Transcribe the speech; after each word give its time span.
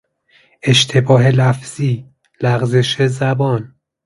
اشتباه 0.63 1.27
لفظی، 1.31 2.05
لغزش 2.41 3.01
زبان 3.07 3.75